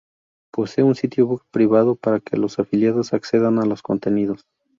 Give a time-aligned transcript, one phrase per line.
[0.51, 4.47] Posee un sitio web privado para que los afiliados accedan a los contenidos.